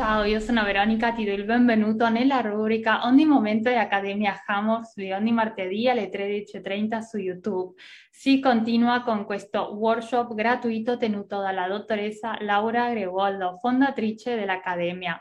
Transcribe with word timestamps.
ciao, 0.00 0.24
io 0.24 0.40
sono 0.40 0.64
Veronica, 0.64 1.12
ti 1.12 1.26
do 1.26 1.32
il 1.32 1.44
benvenuto 1.44 2.08
nella 2.08 2.40
rubrica 2.40 3.04
Ogni 3.04 3.26
momento 3.26 3.68
di 3.68 3.74
Accademia 3.76 4.34
Hammers 4.46 4.94
di 4.94 5.12
ogni 5.12 5.30
martedì 5.30 5.90
alle 5.90 6.08
13.30 6.08 7.00
su 7.00 7.18
YouTube. 7.18 7.74
Si 8.10 8.40
continua 8.40 9.02
con 9.02 9.26
questo 9.26 9.74
workshop 9.74 10.32
gratuito 10.32 10.96
tenuto 10.96 11.38
dalla 11.40 11.68
dottoressa 11.68 12.38
Laura 12.40 12.88
Gregualdo, 12.88 13.58
fondatrice 13.60 14.36
dell'Accademia. 14.36 15.20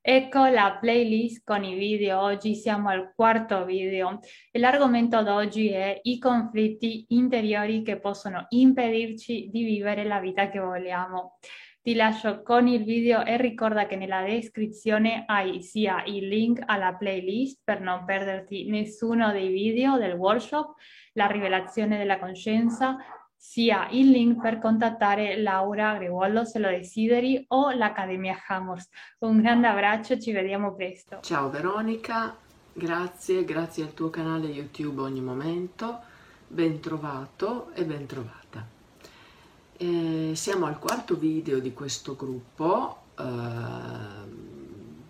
Ecco 0.00 0.46
la 0.46 0.76
playlist 0.80 1.44
con 1.44 1.62
i 1.62 1.76
video, 1.76 2.20
oggi 2.20 2.56
siamo 2.56 2.88
al 2.88 3.12
quarto 3.14 3.64
video 3.64 4.18
l'argomento 4.52 5.22
d'oggi 5.22 5.68
è 5.68 6.00
i 6.02 6.18
conflitti 6.18 7.06
interiori 7.10 7.82
che 7.82 8.00
possono 8.00 8.46
impedirci 8.48 9.50
di 9.52 9.62
vivere 9.62 10.02
la 10.02 10.18
vita 10.18 10.48
che 10.48 10.58
vogliamo. 10.58 11.38
Ti 11.86 11.94
lascio 11.94 12.42
con 12.42 12.66
il 12.66 12.82
video 12.82 13.24
e 13.24 13.36
ricorda 13.36 13.86
che 13.86 13.94
nella 13.94 14.24
descrizione 14.24 15.22
hai 15.24 15.62
sia 15.62 16.02
il 16.06 16.26
link 16.26 16.60
alla 16.66 16.92
playlist 16.94 17.60
per 17.62 17.80
non 17.80 18.04
perderti 18.04 18.68
nessuno 18.68 19.30
dei 19.30 19.52
video 19.52 19.96
del 19.96 20.14
workshop, 20.14 20.74
la 21.12 21.26
rivelazione 21.26 21.96
della 21.96 22.18
coscienza, 22.18 22.96
sia 23.36 23.86
il 23.92 24.10
link 24.10 24.40
per 24.40 24.58
contattare 24.58 25.40
Laura 25.40 25.94
Gregualdo 25.94 26.44
se 26.44 26.58
lo 26.58 26.70
desideri 26.70 27.44
o 27.50 27.70
l'Accademia 27.70 28.36
Hammers. 28.48 28.88
Un 29.20 29.40
grande 29.40 29.68
abbraccio, 29.68 30.18
ci 30.18 30.32
vediamo 30.32 30.74
presto. 30.74 31.20
Ciao 31.20 31.50
Veronica, 31.50 32.36
grazie, 32.72 33.44
grazie 33.44 33.84
al 33.84 33.94
tuo 33.94 34.10
canale 34.10 34.48
YouTube 34.48 35.02
ogni 35.02 35.20
momento, 35.20 36.00
ben 36.48 36.80
trovato 36.80 37.70
e 37.74 37.84
ben 37.84 38.06
trovata. 38.06 38.75
E 39.78 40.32
siamo 40.34 40.64
al 40.64 40.78
quarto 40.78 41.16
video 41.16 41.58
di 41.58 41.74
questo 41.74 42.16
gruppo, 42.16 43.02
eh, 43.18 43.22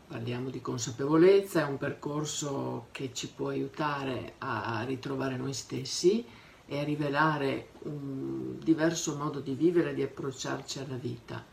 parliamo 0.09 0.51
di 0.51 0.61
consapevolezza, 0.61 1.61
è 1.61 1.65
un 1.71 1.79
percorso 1.79 2.87
che 2.91 3.11
ci 3.13 3.29
può 3.29 3.51
aiutare 3.51 4.35
a 4.39 4.83
ritrovare 4.85 5.37
noi 5.37 5.53
stessi 5.53 6.25
e 6.67 6.81
a 6.81 6.83
rivelare 6.83 7.69
un 7.83 8.59
diverso 8.59 9.15
modo 9.15 9.39
di 9.39 9.55
vivere 9.55 9.91
e 9.91 9.95
di 9.95 10.03
approcciarci 10.03 10.81
alla 10.81 10.97
vita. 10.97 11.45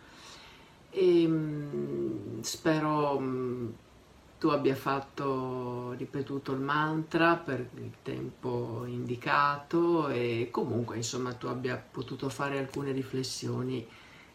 E, 0.90 1.28
mh, 1.28 2.42
spero 2.42 3.20
mh, 3.20 3.74
tu 4.44 4.50
abbia 4.50 4.76
fatto, 4.76 5.94
ripetuto 5.94 6.52
il 6.52 6.60
mantra 6.60 7.38
per 7.38 7.66
il 7.76 7.94
tempo 8.02 8.84
indicato 8.86 10.10
e 10.10 10.50
comunque 10.52 10.98
insomma 10.98 11.32
tu 11.32 11.48
abbia 11.48 11.78
potuto 11.78 12.28
fare 12.28 12.60
alcune 12.60 12.92
riflessioni 12.92 13.88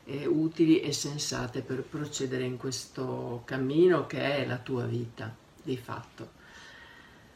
eh, 0.04 0.24
utili 0.24 0.80
e 0.80 0.94
sensate 0.94 1.60
per 1.60 1.82
procedere 1.82 2.44
in 2.44 2.56
questo 2.56 3.42
cammino 3.44 4.06
che 4.06 4.36
è 4.36 4.46
la 4.46 4.56
tua 4.56 4.86
vita 4.86 5.30
di 5.62 5.76
fatto. 5.76 6.30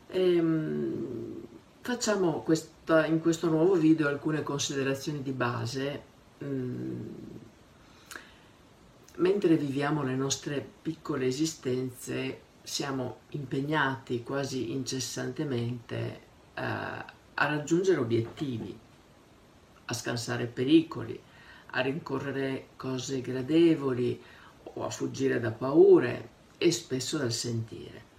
Ehm, 0.06 1.42
facciamo 1.78 2.40
questa, 2.40 3.04
in 3.04 3.20
questo 3.20 3.50
nuovo 3.50 3.74
video 3.74 4.08
alcune 4.08 4.42
considerazioni 4.42 5.20
di 5.20 5.32
base. 5.32 6.02
Mm, 6.42 7.06
mentre 9.16 9.58
viviamo 9.58 10.02
le 10.02 10.14
nostre 10.14 10.66
piccole 10.80 11.26
esistenze 11.26 12.48
siamo 12.62 13.20
impegnati 13.30 14.22
quasi 14.22 14.72
incessantemente 14.72 16.20
eh, 16.54 16.62
a 16.62 17.46
raggiungere 17.46 17.98
obiettivi, 17.98 18.78
a 19.84 19.92
scansare 19.92 20.46
pericoli, 20.46 21.20
a 21.74 21.80
rincorrere 21.80 22.68
cose 22.76 23.20
gradevoli 23.20 24.22
o 24.74 24.84
a 24.84 24.90
fuggire 24.90 25.40
da 25.40 25.50
paure 25.50 26.28
e 26.58 26.70
spesso 26.70 27.18
dal 27.18 27.32
sentire. 27.32 28.10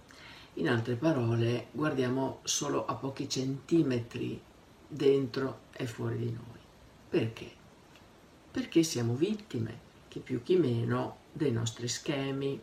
In 0.54 0.68
altre 0.68 0.94
parole, 0.94 1.68
guardiamo 1.72 2.40
solo 2.44 2.84
a 2.86 2.94
pochi 2.94 3.28
centimetri 3.28 4.40
dentro 4.86 5.60
e 5.72 5.86
fuori 5.86 6.18
di 6.18 6.30
noi. 6.30 6.60
Perché? 7.08 7.50
Perché 8.50 8.82
siamo 8.82 9.14
vittime, 9.14 9.78
chi 10.08 10.20
più 10.20 10.42
chi 10.42 10.56
meno, 10.56 11.16
dei 11.32 11.50
nostri 11.50 11.88
schemi, 11.88 12.60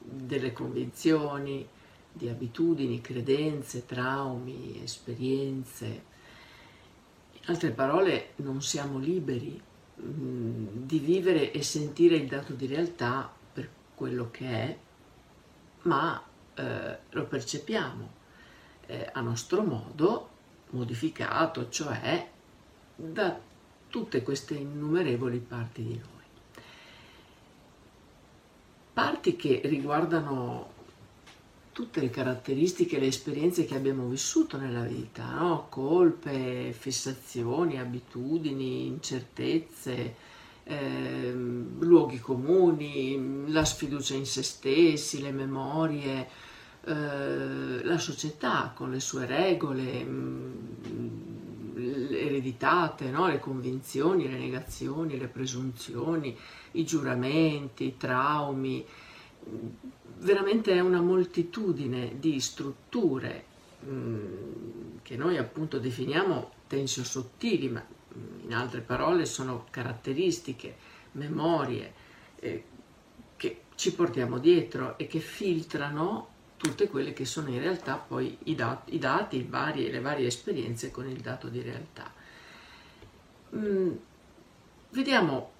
delle 0.00 0.52
convinzioni, 0.52 1.66
di 2.12 2.28
abitudini, 2.28 3.00
credenze, 3.00 3.86
traumi, 3.86 4.82
esperienze. 4.82 5.86
In 7.32 7.40
altre 7.46 7.70
parole, 7.70 8.30
non 8.36 8.62
siamo 8.62 8.98
liberi 8.98 9.60
mm, 10.00 10.66
di 10.86 10.98
vivere 10.98 11.52
e 11.52 11.62
sentire 11.62 12.16
il 12.16 12.26
dato 12.26 12.52
di 12.52 12.66
realtà 12.66 13.32
per 13.52 13.68
quello 13.94 14.30
che 14.30 14.46
è, 14.46 14.78
ma 15.82 16.22
eh, 16.54 16.98
lo 17.10 17.24
percepiamo 17.26 18.12
eh, 18.86 19.08
a 19.12 19.20
nostro 19.20 19.62
modo, 19.62 20.28
modificato, 20.70 21.68
cioè 21.68 22.28
da 22.94 23.40
tutte 23.88 24.22
queste 24.22 24.54
innumerevoli 24.54 25.38
parti 25.38 25.82
di 25.82 25.96
noi 25.96 26.19
parti 29.00 29.34
che 29.34 29.62
riguardano 29.64 30.72
tutte 31.72 32.02
le 32.02 32.10
caratteristiche 32.10 32.98
le 32.98 33.06
esperienze 33.06 33.64
che 33.64 33.74
abbiamo 33.74 34.06
vissuto 34.08 34.58
nella 34.58 34.82
vita, 34.82 35.24
no? 35.24 35.68
colpe, 35.70 36.74
fissazioni, 36.78 37.78
abitudini, 37.78 38.84
incertezze, 38.84 40.14
eh, 40.64 41.32
luoghi 41.32 42.20
comuni, 42.20 43.50
la 43.50 43.64
sfiducia 43.64 44.12
in 44.14 44.26
se 44.26 44.42
stessi, 44.42 45.22
le 45.22 45.32
memorie, 45.32 46.28
eh, 46.84 47.82
la 47.82 47.98
società 47.98 48.70
con 48.74 48.90
le 48.90 49.00
sue 49.00 49.24
regole 49.24 50.04
mh, 50.04 50.56
mm, 50.88 51.29
ereditate, 52.40 53.10
no? 53.10 53.28
le 53.28 53.38
convinzioni, 53.38 54.28
le 54.28 54.38
negazioni, 54.38 55.18
le 55.18 55.28
presunzioni, 55.28 56.36
i 56.72 56.84
giuramenti, 56.84 57.84
i 57.84 57.96
traumi, 57.96 58.84
veramente 60.18 60.72
è 60.72 60.80
una 60.80 61.00
moltitudine 61.00 62.16
di 62.18 62.40
strutture 62.40 63.44
mm, 63.84 64.98
che 65.02 65.16
noi 65.16 65.36
appunto 65.36 65.78
definiamo 65.78 66.52
tensio-sottili, 66.66 67.68
ma 67.68 67.84
mm, 67.84 68.44
in 68.44 68.54
altre 68.54 68.80
parole 68.80 69.26
sono 69.26 69.66
caratteristiche, 69.70 70.76
memorie 71.12 71.92
eh, 72.36 72.64
che 73.36 73.62
ci 73.74 73.94
portiamo 73.94 74.38
dietro 74.38 74.96
e 74.98 75.06
che 75.06 75.20
filtrano 75.20 76.28
tutte 76.56 76.88
quelle 76.88 77.14
che 77.14 77.24
sono 77.24 77.48
in 77.48 77.58
realtà 77.58 77.96
poi 77.96 78.36
i, 78.44 78.54
dat- 78.54 78.92
i 78.92 78.98
dati, 78.98 79.38
i 79.38 79.46
vari, 79.48 79.90
le 79.90 80.00
varie 80.00 80.26
esperienze 80.26 80.90
con 80.90 81.08
il 81.08 81.16
dato 81.20 81.48
di 81.48 81.62
realtà. 81.62 82.12
Mm, 83.56 83.92
vediamo 84.90 85.50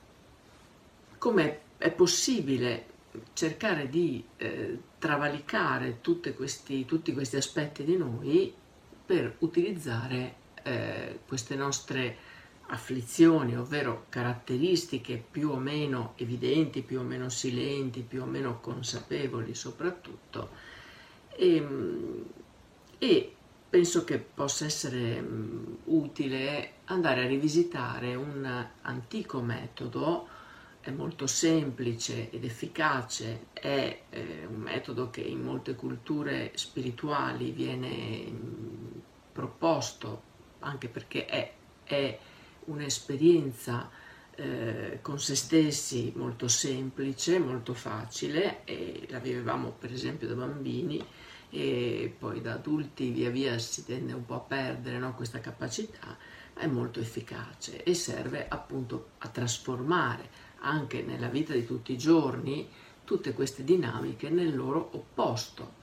come 1.19 1.61
è 1.79 1.91
possibile 1.91 2.87
cercare 3.33 3.89
di 3.89 4.25
eh, 4.37 4.79
travalicare 4.99 5.99
questi, 6.37 6.85
tutti 6.85 7.13
questi 7.13 7.37
aspetti 7.37 7.85
di 7.85 7.97
noi 7.97 8.55
per 9.05 9.37
utilizzare 9.41 10.35
eh, 10.63 11.21
queste 11.27 11.57
nostre 11.57 12.17
afflizioni, 12.67 13.57
ovvero 13.57 14.07
caratteristiche 14.09 15.23
più 15.31 15.51
o 15.51 15.57
meno 15.57 16.13
evidenti, 16.17 16.83
più 16.83 17.01
o 17.01 17.03
meno 17.03 17.29
silenti, 17.29 18.03
più 18.03 18.23
o 18.23 18.27
meno 18.27 18.61
consapevoli 18.61 19.55
soprattutto, 19.55 20.51
e, 21.37 21.57
ehm, 21.57 22.25
e 22.99 23.35
penso 23.71 24.05
che 24.05 24.19
possa 24.19 24.65
essere 24.65 25.21
um, 25.21 25.79
utile 25.85 26.73
andare 26.87 27.23
a 27.25 27.29
rivisitare 27.29 28.17
un 28.17 28.67
antico 28.83 29.41
metodo 29.41 30.27
è 30.81 30.91
molto 30.91 31.27
semplice 31.27 32.31
ed 32.31 32.45
efficace, 32.45 33.47
è 33.53 34.03
eh, 34.09 34.47
un 34.49 34.61
metodo 34.61 35.11
che 35.11 35.21
in 35.21 35.43
molte 35.43 35.75
culture 35.75 36.53
spirituali 36.55 37.51
viene 37.51 37.89
mh, 37.89 38.31
mm, 38.31 39.01
proposto 39.33 40.23
anche 40.61 40.89
perché 40.89 41.27
è, 41.27 41.53
è 41.85 42.19
un'esperienza 42.65 43.91
eh, 44.35 44.99
con 45.03 45.21
se 45.21 45.37
stessi 45.37 46.13
molto 46.17 46.49
semplice, 46.49 47.39
molto 47.39 47.75
facile 47.75 48.65
e 48.65 49.07
la 49.11 49.19
vivevamo 49.19 49.71
per 49.79 49.93
esempio 49.93 50.27
da 50.27 50.35
bambini 50.35 51.05
e 51.51 52.15
poi 52.17 52.41
da 52.41 52.55
adulti 52.55 53.11
via 53.11 53.31
via 53.31 53.59
si 53.59 53.85
tende 53.85 54.13
un 54.13 54.25
po' 54.25 54.37
a 54.37 54.41
perdere 54.41 54.99
no, 54.99 55.15
questa 55.15 55.41
capacità, 55.41 56.17
è 56.55 56.67
molto 56.67 57.01
efficace 57.01 57.83
e 57.83 57.95
serve 57.95 58.47
appunto 58.49 59.11
a 59.19 59.29
trasformare 59.29 60.29
anche 60.61 61.03
nella 61.03 61.29
vita 61.29 61.53
di 61.53 61.65
tutti 61.65 61.93
i 61.93 61.99
giorni 61.99 62.69
tutte 63.05 63.33
queste 63.33 63.65
dinamiche 63.65 64.29
nel 64.29 64.55
loro 64.55 64.91
opposto, 64.93 65.79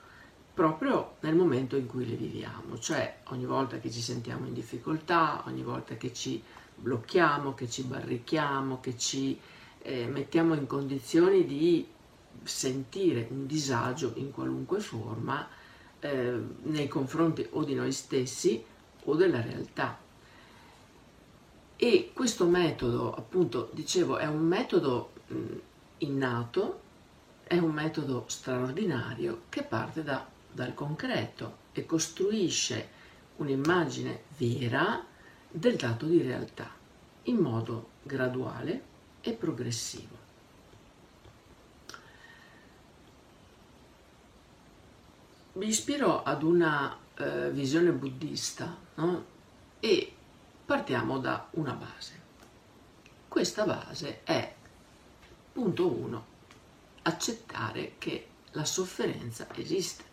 proprio 0.53 1.15
nel 1.21 1.35
momento 1.35 1.75
in 1.75 1.85
cui 1.85 2.07
le 2.07 2.15
viviamo, 2.15 2.79
cioè 2.79 3.17
ogni 3.25 3.45
volta 3.45 3.79
che 3.79 3.91
ci 3.91 3.99
sentiamo 3.99 4.47
in 4.47 4.53
difficoltà, 4.53 5.43
ogni 5.45 5.61
volta 5.61 5.97
che 5.97 6.13
ci 6.13 6.41
blocchiamo, 6.73 7.53
che 7.53 7.69
ci 7.69 7.83
barrichiamo, 7.83 8.79
che 8.79 8.97
ci 8.97 9.37
eh, 9.81 10.05
mettiamo 10.05 10.53
in 10.53 10.67
condizioni 10.67 11.45
di 11.45 11.85
sentire 12.43 13.27
un 13.29 13.45
disagio 13.45 14.13
in 14.15 14.31
qualunque 14.31 14.79
forma 14.79 15.47
eh, 15.99 16.39
nei 16.63 16.87
confronti 16.87 17.45
o 17.51 17.63
di 17.63 17.73
noi 17.73 17.91
stessi 17.91 18.63
o 19.03 19.15
della 19.15 19.41
realtà. 19.41 19.97
E 21.75 22.11
questo 22.13 22.45
metodo, 22.45 23.13
appunto, 23.13 23.69
dicevo, 23.73 24.17
è 24.17 24.25
un 24.25 24.45
metodo 24.45 25.11
innato, 25.99 26.81
è 27.43 27.57
un 27.57 27.71
metodo 27.71 28.25
straordinario 28.27 29.43
che 29.49 29.63
parte 29.63 30.03
da, 30.03 30.25
dal 30.51 30.73
concreto 30.73 31.65
e 31.73 31.85
costruisce 31.85 32.89
un'immagine 33.37 34.23
vera 34.37 35.05
del 35.49 35.75
dato 35.75 36.05
di 36.05 36.21
realtà 36.21 36.69
in 37.23 37.37
modo 37.37 37.89
graduale 38.03 38.81
e 39.21 39.33
progressivo. 39.33 40.16
Mi 45.57 45.69
ispiro 45.69 46.21
ad 46.21 46.43
una 46.43 46.95
eh, 47.15 47.49
visione 47.49 47.89
buddista 47.91 48.77
no? 48.93 49.25
e 49.79 50.13
partiamo 50.63 51.17
da 51.17 51.47
una 51.53 51.73
base. 51.73 52.21
Questa 53.27 53.65
base 53.65 54.21
è, 54.23 54.53
punto 55.51 55.91
uno, 55.91 56.25
accettare 57.01 57.95
che 57.97 58.27
la 58.51 58.65
sofferenza 58.65 59.47
esiste. 59.55 60.03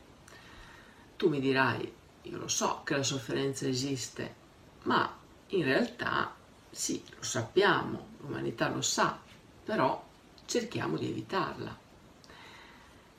Tu 1.16 1.28
mi 1.28 1.40
dirai, 1.40 1.92
io 2.22 2.38
lo 2.38 2.48
so 2.48 2.80
che 2.82 2.96
la 2.96 3.02
sofferenza 3.02 3.68
esiste, 3.68 4.34
ma 4.84 5.14
in 5.48 5.62
realtà 5.62 6.34
sì, 6.70 7.04
lo 7.16 7.22
sappiamo, 7.22 8.06
l'umanità 8.20 8.70
lo 8.70 8.80
sa, 8.80 9.20
però 9.62 10.02
cerchiamo 10.46 10.96
di 10.96 11.10
evitarla. 11.10 11.83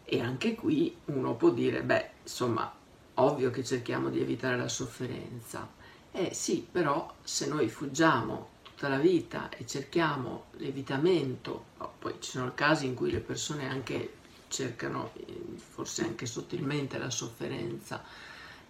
E 0.06 0.22
anche 0.22 0.56
qui 0.56 0.96
uno 1.06 1.36
può 1.36 1.50
dire, 1.50 1.81
beh, 1.81 2.10
insomma, 2.24 2.72
ovvio 3.16 3.50
che 3.50 3.63
cerchiamo 3.63 4.10
di 4.10 4.22
evitare 4.22 4.57
la 4.57 4.68
sofferenza. 4.68 5.68
Eh 6.12 6.34
sì, 6.34 6.66
però 6.69 7.13
se 7.24 7.48
noi 7.48 7.68
fuggiamo 7.68 8.50
tutta 8.62 8.88
la 8.88 8.98
vita 8.98 9.50
e 9.50 9.66
cerchiamo 9.66 10.46
l'evitamento, 10.57 11.66
oh, 11.78 11.94
poi 11.98 12.16
ci 12.19 12.31
sono 12.31 12.54
casi 12.54 12.86
in 12.86 12.94
cui 12.94 13.12
le 13.12 13.19
persone 13.19 13.68
anche 13.68 14.13
cercano, 14.48 15.12
eh, 15.13 15.42
forse 15.57 16.04
anche 16.04 16.25
sottilmente, 16.25 16.98
la 16.98 17.10
sofferenza, 17.10 18.04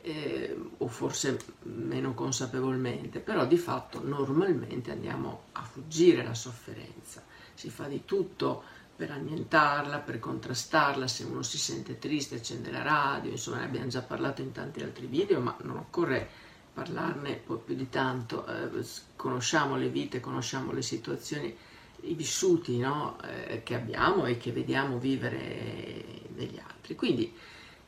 eh, 0.02 0.56
o 0.78 0.88
forse 0.88 1.40
meno 1.64 2.14
consapevolmente, 2.14 3.20
però 3.20 3.46
di 3.46 3.58
fatto 3.58 4.02
normalmente 4.04 4.92
andiamo 4.92 5.46
a 5.54 5.64
fuggire 5.64 6.24
la 6.24 6.36
sofferenza. 6.36 7.24
Si 7.54 7.70
fa 7.70 7.88
di 7.88 8.06
tutto 8.06 8.64
per 8.96 9.12
annientarla, 9.12 10.00
per 10.00 10.20
contrastarla, 10.20 11.08
se 11.08 11.24
uno 11.24 11.42
si 11.42 11.58
sente 11.58 12.00
triste 12.00 12.36
accende 12.36 12.72
la 12.72 12.82
radio, 12.82 13.32
insomma 13.32 13.58
ne 13.58 13.66
abbiamo 13.66 13.88
già 13.88 14.02
parlato 14.02 14.42
in 14.42 14.54
tanti 14.54 14.82
altri 14.82 15.06
video, 15.08 15.42
ma 15.42 15.56
non 15.64 15.78
occorre 15.78 16.28
parlarne 16.74 17.36
poi 17.36 17.58
più 17.64 17.76
di 17.76 17.90
tanto, 17.90 18.46
eh, 18.48 18.86
conosciamo 19.16 19.76
le 19.76 19.90
vite, 19.90 20.20
conosciamo 20.22 20.72
le 20.72 20.82
situazioni, 20.82 21.56
i 22.02 22.14
vissuti 22.14 22.78
no? 22.78 23.18
eh, 23.22 23.64
che 23.64 23.76
abbiamo 23.76 24.26
e 24.26 24.38
che 24.38 24.52
vediamo 24.52 24.98
vivere 24.98 26.04
negli 26.36 26.60
altri. 26.60 26.96
Quindi 26.96 27.34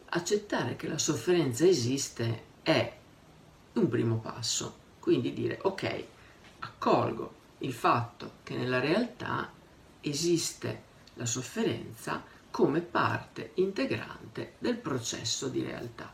accettare 0.09 0.75
che 0.75 0.88
la 0.88 0.98
sofferenza 0.98 1.65
esiste 1.65 2.44
è 2.63 2.98
un 3.74 3.88
primo 3.88 4.18
passo, 4.18 4.75
quindi 5.00 5.33
dire 5.33 5.59
ok, 5.62 6.04
accolgo 6.59 7.36
il 7.59 7.74
fatto 7.74 8.31
che 8.44 8.56
nella 8.56 8.80
realtà 8.80 9.51
esiste 10.01 10.87
la 11.18 11.25
sofferenza 11.25 12.24
come 12.50 12.81
parte 12.81 13.52
integrante 13.56 14.54
del 14.60 14.78
processo 14.78 15.48
di 15.48 15.62
realtà 15.62 16.12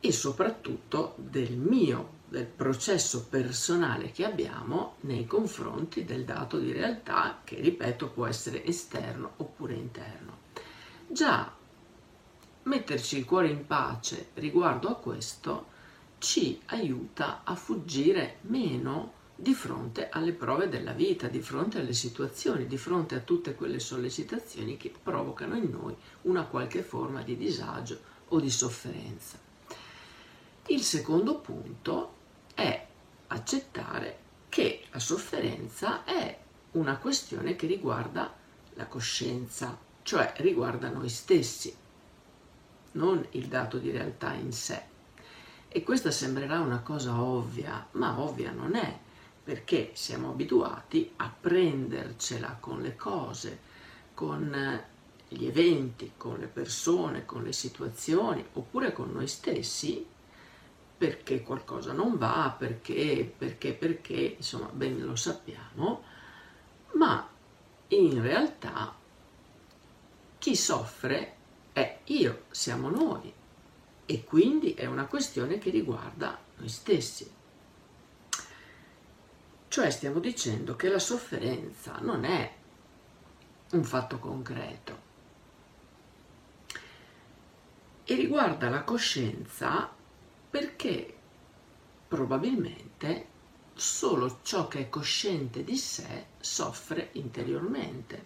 e 0.00 0.12
soprattutto 0.12 1.14
del 1.16 1.56
mio, 1.56 2.14
del 2.28 2.46
processo 2.46 3.26
personale 3.26 4.10
che 4.10 4.24
abbiamo 4.24 4.96
nei 5.00 5.26
confronti 5.26 6.04
del 6.04 6.24
dato 6.24 6.58
di 6.58 6.72
realtà 6.72 7.40
che, 7.42 7.60
ripeto, 7.60 8.10
può 8.10 8.26
essere 8.26 8.64
esterno 8.64 9.32
oppure 9.38 9.74
interno. 9.74 10.38
Già 11.08 11.52
metterci 12.64 13.18
il 13.18 13.24
cuore 13.24 13.48
in 13.48 13.66
pace 13.66 14.28
riguardo 14.34 14.88
a 14.88 14.96
questo 14.96 15.74
ci 16.18 16.60
aiuta 16.66 17.40
a 17.44 17.54
fuggire 17.54 18.38
meno 18.42 19.12
di 19.38 19.52
fronte 19.52 20.08
alle 20.08 20.32
prove 20.32 20.70
della 20.70 20.92
vita, 20.92 21.28
di 21.28 21.42
fronte 21.42 21.78
alle 21.78 21.92
situazioni, 21.92 22.66
di 22.66 22.78
fronte 22.78 23.14
a 23.14 23.20
tutte 23.20 23.54
quelle 23.54 23.78
sollecitazioni 23.78 24.78
che 24.78 24.90
provocano 25.02 25.56
in 25.56 25.70
noi 25.70 25.94
una 26.22 26.44
qualche 26.44 26.82
forma 26.82 27.20
di 27.22 27.36
disagio 27.36 28.00
o 28.28 28.40
di 28.40 28.50
sofferenza. 28.50 29.38
Il 30.68 30.80
secondo 30.82 31.38
punto 31.38 32.14
è 32.54 32.86
accettare 33.26 34.18
che 34.48 34.84
la 34.90 34.98
sofferenza 34.98 36.04
è 36.04 36.38
una 36.72 36.96
questione 36.96 37.56
che 37.56 37.66
riguarda 37.66 38.34
la 38.74 38.86
coscienza, 38.86 39.78
cioè 40.02 40.32
riguarda 40.38 40.88
noi 40.88 41.10
stessi, 41.10 41.74
non 42.92 43.24
il 43.32 43.48
dato 43.48 43.76
di 43.76 43.90
realtà 43.90 44.32
in 44.32 44.52
sé. 44.52 44.94
E 45.68 45.82
questa 45.82 46.10
sembrerà 46.10 46.60
una 46.60 46.80
cosa 46.80 47.20
ovvia, 47.20 47.86
ma 47.92 48.18
ovvia 48.18 48.50
non 48.50 48.74
è, 48.74 48.98
perché 49.46 49.92
siamo 49.92 50.30
abituati 50.30 51.12
a 51.18 51.32
prendercela 51.40 52.56
con 52.58 52.82
le 52.82 52.96
cose, 52.96 53.60
con 54.12 54.82
gli 55.28 55.46
eventi, 55.46 56.14
con 56.16 56.38
le 56.38 56.48
persone, 56.48 57.24
con 57.24 57.44
le 57.44 57.52
situazioni, 57.52 58.44
oppure 58.54 58.92
con 58.92 59.12
noi 59.12 59.28
stessi, 59.28 60.04
perché 60.98 61.44
qualcosa 61.44 61.92
non 61.92 62.18
va, 62.18 62.52
perché, 62.58 63.32
perché, 63.38 63.72
perché, 63.72 64.34
insomma, 64.36 64.66
ben 64.66 65.04
lo 65.04 65.14
sappiamo, 65.14 66.02
ma 66.94 67.30
in 67.86 68.20
realtà 68.20 68.96
chi 70.38 70.56
soffre 70.56 71.34
è 71.72 72.00
io, 72.06 72.46
siamo 72.50 72.90
noi 72.90 73.32
e 74.06 74.24
quindi 74.24 74.74
è 74.74 74.86
una 74.86 75.06
questione 75.06 75.58
che 75.58 75.70
riguarda 75.70 76.36
noi 76.56 76.68
stessi. 76.68 77.35
Cioè 79.76 79.90
stiamo 79.90 80.20
dicendo 80.20 80.74
che 80.74 80.88
la 80.88 80.98
sofferenza 80.98 81.98
non 82.00 82.24
è 82.24 82.50
un 83.72 83.84
fatto 83.84 84.18
concreto. 84.18 84.98
E 88.02 88.14
riguarda 88.14 88.70
la 88.70 88.84
coscienza 88.84 89.86
perché 90.48 91.14
probabilmente 92.08 93.26
solo 93.74 94.38
ciò 94.40 94.66
che 94.66 94.78
è 94.78 94.88
cosciente 94.88 95.62
di 95.62 95.76
sé 95.76 96.28
soffre 96.40 97.10
interiormente. 97.12 98.24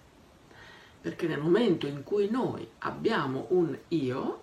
Perché 1.01 1.27
nel 1.27 1.41
momento 1.41 1.89
in 1.89 2.05
cui 2.05 2.31
noi 2.31 2.65
abbiamo 2.79 3.47
un 3.49 3.77
io, 3.89 4.43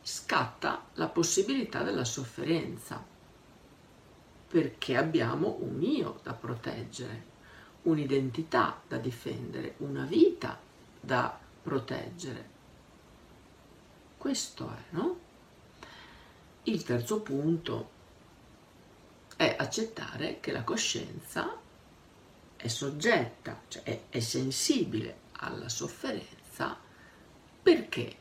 scatta 0.00 0.86
la 0.94 1.08
possibilità 1.08 1.82
della 1.82 2.06
sofferenza, 2.06 3.15
perché 4.48 4.96
abbiamo 4.96 5.58
un 5.60 5.82
io 5.82 6.20
da 6.22 6.32
proteggere, 6.32 7.34
un'identità 7.82 8.80
da 8.86 8.98
difendere, 8.98 9.74
una 9.78 10.04
vita 10.04 10.58
da 11.00 11.38
proteggere. 11.62 12.54
Questo 14.16 14.70
è, 14.70 14.82
no? 14.90 15.18
Il 16.64 16.82
terzo 16.82 17.20
punto 17.20 17.90
è 19.36 19.54
accettare 19.58 20.40
che 20.40 20.50
la 20.50 20.64
coscienza 20.64 21.56
è 22.56 22.68
soggetta, 22.68 23.60
cioè 23.68 23.82
è, 23.82 24.00
è 24.08 24.20
sensibile 24.20 25.18
alla 25.32 25.68
sofferenza 25.68 26.76
perché 27.62 28.16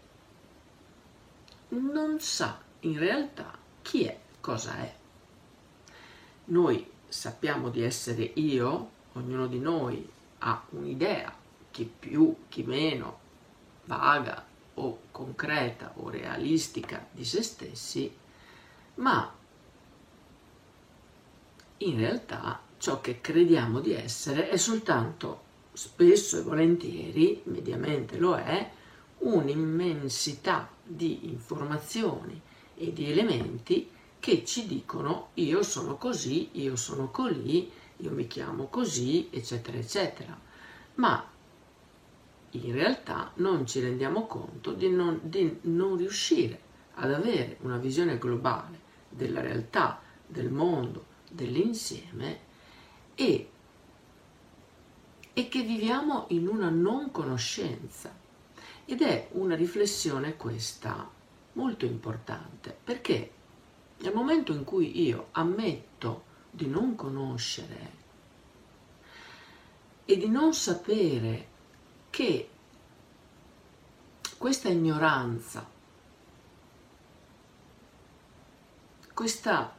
non 1.70 2.20
sa 2.20 2.62
in 2.82 3.00
realtà 3.00 3.58
chi 3.82 4.05
è, 4.05 4.20
cosa 4.41 4.77
è. 4.77 4.94
Noi 6.46 6.92
sappiamo 7.08 7.70
di 7.70 7.82
essere 7.82 8.32
io, 8.36 8.92
ognuno 9.14 9.48
di 9.48 9.60
noi 9.60 10.08
ha 10.40 10.64
un'idea, 10.70 11.34
chi 11.72 11.86
più, 11.86 12.36
chi 12.50 12.64
meno, 12.64 13.20
vaga 13.86 14.46
o 14.75 15.00
concreta 15.12 15.94
o 15.96 16.10
realistica 16.10 17.08
di 17.12 17.25
se 17.25 17.42
stessi, 17.42 18.14
ma 18.96 19.34
in 21.78 21.98
realtà 21.98 22.62
ciò 22.78 23.02
che 23.02 23.22
crediamo 23.22 23.80
di 23.80 23.94
essere 23.94 24.50
è 24.50 24.58
soltanto 24.58 25.44
spesso 25.74 26.38
e 26.38 26.42
volentieri, 26.42 27.42
mediamente 27.46 28.18
lo 28.18 28.36
è, 28.36 28.72
un'immensità 29.20 30.70
di 30.84 31.30
informazioni 31.30 32.40
e 32.75 32.94
di 32.94 33.10
elementi 33.10 33.90
che 34.25 34.44
ci 34.44 34.65
dicono 34.65 35.29
io 35.36 35.62
sono 35.62 35.98
così, 35.98 36.50
io 36.53 36.75
sono 36.75 37.12
colì, 37.12 37.72
io 37.98 38.10
mi 38.10 38.25
chiamo 38.25 38.65
così, 38.70 39.29
eccetera, 39.29 39.77
eccetera. 39.77 40.36
Ma 40.96 41.24
in 42.50 42.74
realtà 42.74 43.29
non 43.36 43.67
ci 43.67 43.82
rendiamo 43.82 44.25
conto 44.25 44.74
di 44.74 44.89
non, 44.89 45.20
di 45.22 45.60
non 45.65 45.96
riuscire 45.96 46.60
ad 46.96 47.13
avere 47.13 47.58
una 47.62 47.77
visione 47.77 48.17
globale 48.17 48.79
della 49.10 49.41
realtà, 49.41 50.01
del 50.25 50.50
mondo, 50.50 51.05
dell'insieme 51.29 52.39
e, 53.13 53.50
e 55.34 55.48
che 55.48 55.62
viviamo 55.62 56.25
in 56.29 56.48
una 56.48 56.70
non 56.70 57.12
conoscenza. 57.12 58.12
Ed 58.86 59.03
è 59.03 59.27
una 59.34 59.55
riflessione 59.55 60.36
questa 60.36 61.08
molto 61.51 61.86
importante 61.86 62.75
perché 62.84 63.34
nel 63.98 64.14
momento 64.14 64.52
in 64.52 64.64
cui 64.64 65.02
io 65.04 65.28
ammetto 65.32 66.24
di 66.52 66.68
non 66.68 66.96
conoscere 66.96 68.04
e 70.06 70.18
di 70.18 70.28
non 70.28 70.54
sapere 70.54 71.48
che 72.10 72.50
questa 74.38 74.70
ignoranza, 74.70 75.68
questa, 79.14 79.75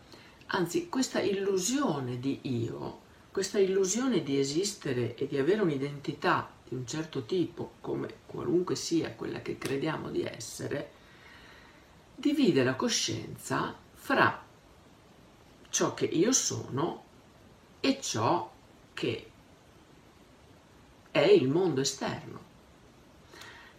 anzi 0.46 0.88
questa 0.88 1.20
illusione 1.20 2.18
di 2.18 2.40
io, 2.42 3.04
questa 3.30 3.58
illusione 3.58 4.23
di 4.23 4.38
esistere 4.38 5.14
e 5.14 5.26
di 5.26 5.38
avere 5.38 5.61
un'identità 5.61 6.50
di 6.66 6.75
un 6.75 6.87
certo 6.87 7.25
tipo, 7.25 7.75
come 7.80 8.08
qualunque 8.26 8.75
sia 8.75 9.12
quella 9.12 9.40
che 9.40 9.56
crediamo 9.56 10.11
di 10.11 10.23
essere, 10.23 10.90
divide 12.16 12.64
la 12.64 12.75
coscienza 12.75 13.85
fra 14.06 14.40
ciò 15.68 15.94
che 15.94 16.04
io 16.04 16.30
sono 16.30 17.02
e 17.80 18.00
ciò 18.00 18.48
che 18.94 19.30
è 21.10 21.18
il 21.22 21.48
mondo 21.48 21.80
esterno. 21.80 22.40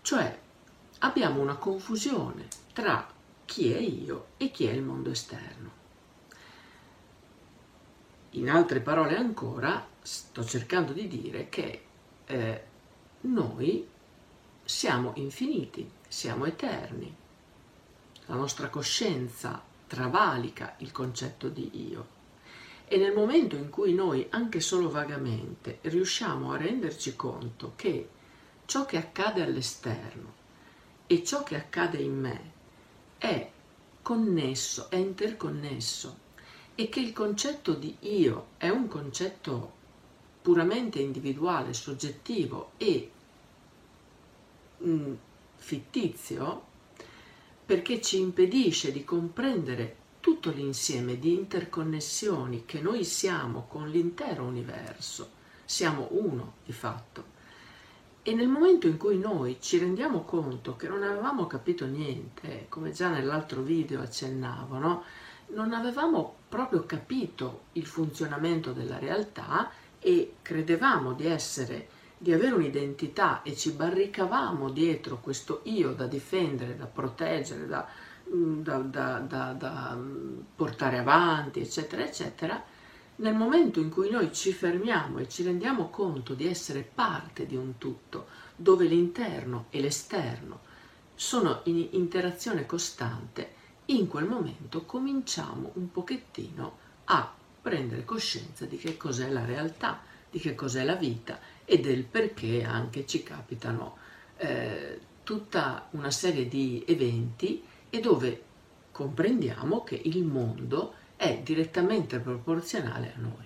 Cioè 0.02 0.38
abbiamo 1.00 1.40
una 1.40 1.56
confusione 1.56 2.50
tra 2.74 3.10
chi 3.46 3.72
è 3.72 3.78
io 3.78 4.32
e 4.36 4.52
chi 4.52 4.66
è 4.66 4.72
il 4.74 4.82
mondo 4.82 5.12
esterno. 5.12 5.72
In 8.32 8.50
altre 8.50 8.82
parole 8.82 9.16
ancora, 9.16 9.88
sto 10.02 10.44
cercando 10.44 10.92
di 10.92 11.08
dire 11.08 11.48
che 11.48 11.86
eh, 12.26 12.64
noi 13.22 13.88
siamo 14.66 15.14
infiniti, 15.16 15.90
siamo 16.06 16.44
eterni. 16.44 17.16
La 18.26 18.36
nostra 18.36 18.68
coscienza 18.68 19.67
travalica 19.88 20.76
il 20.80 20.92
concetto 20.92 21.50
di 21.50 21.90
io. 21.90 22.16
E 22.86 22.98
nel 22.98 23.14
momento 23.14 23.56
in 23.56 23.70
cui 23.70 23.94
noi, 23.94 24.28
anche 24.30 24.60
solo 24.60 24.90
vagamente, 24.90 25.80
riusciamo 25.82 26.52
a 26.52 26.58
renderci 26.58 27.16
conto 27.16 27.74
che 27.76 28.10
ciò 28.66 28.86
che 28.86 28.98
accade 28.98 29.42
all'esterno 29.42 30.34
e 31.08 31.24
ciò 31.24 31.44
che 31.44 31.56
accade 31.56 31.98
in 31.98 32.20
me 32.20 32.52
è 33.18 33.50
connesso, 34.02 34.90
è 34.90 34.96
interconnesso 34.96 36.26
e 36.76 36.90
che 36.90 37.00
il 37.00 37.12
concetto 37.12 37.74
di 37.74 37.96
io 38.02 38.50
è 38.58 38.70
un 38.70 38.88
concetto 38.88 39.74
puramente 40.42 41.00
individuale, 41.00 41.74
soggettivo 41.74 42.72
e 42.78 43.12
mh, 44.78 44.90
mm, 44.90 45.14
fittizio, 45.56 46.66
perché 47.68 48.00
ci 48.00 48.18
impedisce 48.22 48.94
di 48.94 49.04
comprendere 49.04 49.98
tutto 50.22 50.52
l'insieme 50.52 51.20
di 51.20 51.34
interconnessioni 51.34 52.64
che 52.66 52.80
noi 52.80 53.04
siamo 53.04 53.66
con 53.68 53.90
l'intero 53.90 54.44
universo, 54.44 55.32
siamo 55.66 56.08
uno 56.12 56.54
di 56.64 56.72
fatto. 56.72 57.36
E 58.24 58.34
nel 58.34 58.48
momento 58.48 58.88
in 58.88 58.96
cui 58.96 59.18
noi 59.18 59.58
ci 59.60 59.78
rendiamo 59.80 60.24
conto 60.24 60.78
che 60.78 60.88
non 60.88 61.04
avevamo 61.04 61.46
capito 61.46 61.86
niente, 61.86 62.68
come 62.70 62.92
già 62.92 63.10
nell'altro 63.10 63.62
video 63.62 64.02
accennavo, 64.02 64.78
no? 64.78 65.04
non 65.48 65.74
avevamo 65.74 66.36
proprio 66.48 66.86
capito 66.86 67.64
il 67.74 67.86
funzionamento 67.86 68.72
della 68.72 68.98
realtà 68.98 69.70
e 70.00 70.36
credevamo 70.42 71.12
di 71.12 71.26
essere 71.26 71.90
di 72.18 72.34
avere 72.34 72.56
un'identità 72.56 73.44
e 73.44 73.56
ci 73.56 73.72
barricavamo 73.72 74.72
dietro 74.72 75.20
questo 75.20 75.62
io 75.66 75.94
da 75.94 76.08
difendere, 76.08 76.76
da 76.76 76.86
proteggere, 76.86 77.68
da, 77.68 77.88
mm, 78.34 78.62
da, 78.62 78.78
da, 78.78 79.52
da, 79.52 79.96
mm, 79.96 80.40
portare 80.56 80.98
avanti, 80.98 81.60
eccetera, 81.60 82.04
eccetera, 82.04 82.64
nel 83.18 83.36
momento 83.36 83.80
in 83.80 83.90
cui 83.90 84.10
noi 84.10 84.34
ci 84.34 84.52
fermiamo 84.52 85.20
e 85.20 85.30
ci 85.30 85.44
rendiamo 85.44 85.90
conto 85.90 86.34
di 86.34 86.48
essere 86.48 86.82
parte 86.82 87.46
di 87.46 87.56
un 87.56 87.78
tutto, 87.78 88.28
dove 88.56 88.86
l'interno 88.86 89.66
e 89.70 89.82
l'esterno 89.82 90.60
sono 91.14 91.62
in 91.66 91.88
interazione 91.92 92.66
costante, 92.66 93.54
in 93.86 94.08
quel 94.08 94.26
momento 94.26 94.86
cominciamo 94.86 95.72
un 95.76 95.92
pochettino 95.92 96.78
a 97.06 97.34
prendere 97.62 98.06
coscienza 98.06 98.66
di 98.66 98.78
che 98.78 98.98
cos'è 98.98 99.30
la 99.30 99.46
realtà, 99.46 100.02
di 100.30 100.40
che 100.40 100.56
cos'è 100.56 100.84
la 100.84 100.96
vita 100.96 101.40
e 101.70 101.80
del 101.82 102.06
perché 102.06 102.64
anche 102.64 103.06
ci 103.06 103.24
capitano 103.24 103.98
eh, 104.38 105.00
tutta 105.24 105.90
una 105.92 106.12
serie 106.12 106.48
di 106.48 106.82
eventi 106.88 107.62
e 107.90 108.00
dove 108.00 108.42
comprendiamo 108.94 109.84
che 109.84 110.00
il 110.02 110.24
mondo 110.24 110.94
è 111.18 111.42
direttamente 111.44 112.20
proporzionale 112.20 113.14
a 113.14 113.20
noi. 113.20 113.46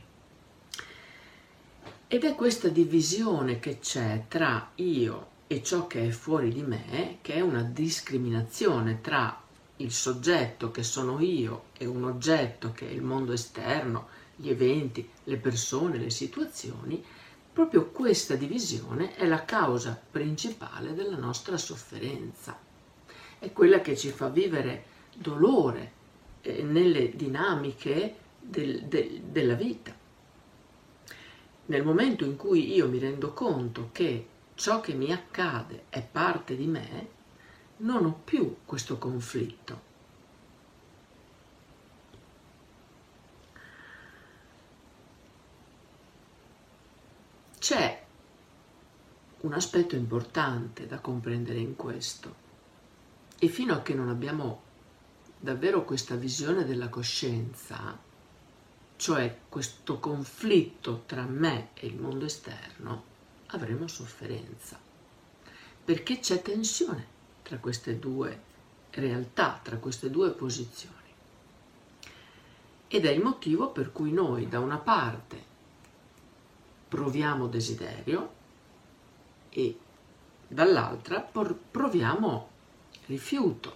Ed 2.08 2.24
è 2.24 2.36
questa 2.36 2.68
divisione 2.68 3.60
che 3.60 3.80
c'è 3.80 4.26
tra 4.28 4.70
io 4.76 5.30
e 5.48 5.64
ciò 5.64 5.88
che 5.88 6.08
è 6.08 6.12
fuori 6.12 6.54
di 6.54 6.62
me, 6.62 7.18
che 7.22 7.34
è 7.34 7.42
una 7.42 7.64
discriminazione 7.64 9.02
tra 9.02 9.42
il 9.78 9.92
soggetto 9.92 10.70
che 10.70 10.84
sono 10.84 11.20
io 11.20 11.64
e 11.76 11.88
un 11.88 12.04
oggetto 12.04 12.72
che 12.72 12.88
è 12.88 12.92
il 12.92 13.02
mondo 13.02 13.34
esterno, 13.34 14.10
gli 14.36 14.50
eventi, 14.50 15.10
le 15.24 15.38
persone, 15.38 15.98
le 15.98 16.12
situazioni, 16.12 17.04
Proprio 17.54 17.88
questa 17.88 18.36
divisione 18.36 19.16
è 19.16 19.28
la 19.28 19.44
causa 19.44 20.00
principale 20.10 20.94
della 20.94 21.18
nostra 21.18 21.58
sofferenza, 21.58 22.58
è 23.40 23.52
quella 23.52 23.82
che 23.82 23.98
ci 23.98 24.10
fa 24.10 24.30
vivere 24.30 24.86
dolore 25.16 25.92
eh, 26.42 26.64
nelle 26.64 27.14
dinamiche 27.16 28.16
del, 28.40 28.84
del, 28.84 29.22
della 29.24 29.56
vita. 29.56 29.94
Nel 31.66 31.84
momento 31.84 32.24
in 32.24 32.38
cui 32.38 32.74
io 32.74 32.88
mi 32.88 33.00
rendo 33.00 33.34
conto 33.34 33.90
che 33.92 34.28
ciò 34.56 34.80
che 34.80 34.94
mi 34.94 35.12
accade 35.12 35.84
è 35.90 36.02
parte 36.02 36.56
di 36.56 36.68
me, 36.68 37.08
non 37.78 38.06
ho 38.06 38.22
più 38.24 38.58
questo 38.66 38.98
conflitto 38.98 39.91
C'è 47.72 48.04
un 49.40 49.54
aspetto 49.54 49.96
importante 49.96 50.88
da 50.88 51.00
comprendere 51.00 51.60
in 51.60 51.78
questo 51.78 52.36
e 53.40 53.48
fino 53.48 53.74
a 53.74 53.82
che 53.82 53.94
non 53.94 54.10
abbiamo 54.10 54.62
davvero 55.40 55.86
questa 55.86 56.16
visione 56.16 56.66
della 56.66 56.90
coscienza, 56.90 57.98
cioè 58.98 59.38
questo 59.48 60.00
conflitto 60.00 61.04
tra 61.06 61.24
me 61.24 61.70
e 61.76 61.88
il 61.88 61.96
mondo 61.96 62.26
esterno, 62.26 63.04
avremo 63.52 63.88
sofferenza, 63.88 64.78
perché 65.86 66.20
c'è 66.20 66.42
tensione 66.42 67.08
tra 67.42 67.58
queste 67.60 67.98
due 67.98 68.38
realtà, 68.90 69.62
tra 69.64 69.78
queste 69.78 70.10
due 70.10 70.32
posizioni. 70.32 70.96
Ed 72.90 73.06
è 73.06 73.12
il 73.12 73.22
motivo 73.22 73.70
per 73.70 73.94
cui 73.94 74.12
noi 74.12 74.50
da 74.50 74.60
una 74.60 74.78
parte 74.78 75.51
proviamo 76.92 77.48
desiderio 77.48 78.30
e 79.50 79.78
dall'altra 80.46 81.22
proviamo 81.22 82.50
rifiuto. 83.06 83.76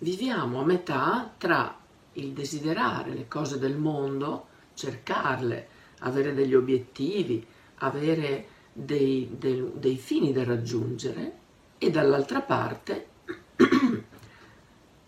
Viviamo 0.00 0.60
a 0.60 0.64
metà 0.66 1.32
tra 1.38 1.74
il 2.12 2.32
desiderare 2.32 3.14
le 3.14 3.26
cose 3.26 3.58
del 3.58 3.78
mondo, 3.78 4.48
cercarle, 4.74 5.68
avere 6.00 6.34
degli 6.34 6.54
obiettivi, 6.54 7.46
avere 7.76 8.48
dei, 8.74 9.26
dei, 9.38 9.72
dei 9.76 9.96
fini 9.96 10.34
da 10.34 10.44
raggiungere 10.44 11.38
e 11.78 11.90
dall'altra 11.90 12.42
parte 12.42 13.08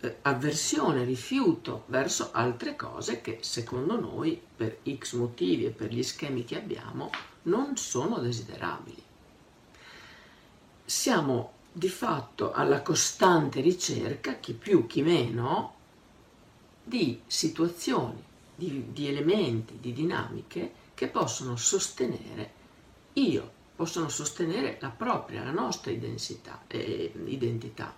eh, 0.01 0.17
avversione, 0.23 1.03
rifiuto 1.03 1.83
verso 1.87 2.29
altre 2.31 2.75
cose 2.75 3.21
che 3.21 3.39
secondo 3.41 3.99
noi, 3.99 4.41
per 4.55 4.79
x 4.87 5.13
motivi 5.13 5.65
e 5.65 5.71
per 5.71 5.91
gli 5.91 6.03
schemi 6.03 6.45
che 6.45 6.57
abbiamo, 6.57 7.09
non 7.43 7.77
sono 7.77 8.19
desiderabili. 8.19 9.03
Siamo 10.85 11.53
di 11.71 11.89
fatto 11.89 12.51
alla 12.51 12.81
costante 12.81 13.61
ricerca, 13.61 14.35
chi 14.35 14.53
più 14.53 14.87
chi 14.87 15.01
meno, 15.01 15.75
di 16.83 17.21
situazioni, 17.27 18.23
di, 18.55 18.91
di 18.91 19.07
elementi, 19.07 19.77
di 19.79 19.93
dinamiche 19.93 20.73
che 20.95 21.07
possono 21.07 21.55
sostenere 21.55 22.57
io 23.13 23.57
possono 23.75 24.09
sostenere 24.09 24.77
la 24.81 24.89
propria, 24.89 25.43
la 25.43 25.51
nostra 25.51 25.91
identità, 25.91 26.63
eh, 26.67 27.11
identità 27.25 27.93